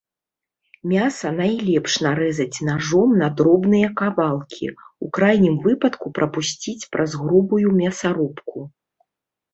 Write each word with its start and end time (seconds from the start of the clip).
Мяса 0.93 1.31
найлепш 1.39 1.97
нарэзаць 2.05 2.63
нажом 2.69 3.13
на 3.21 3.27
дробныя 3.41 3.91
кавалкі, 4.01 4.67
у 5.09 5.13
крайнім 5.19 5.55
выпадку 5.67 6.07
прапусціць 6.19 6.89
праз 6.97 7.11
грубую 7.25 7.67
мясарубку. 7.81 8.57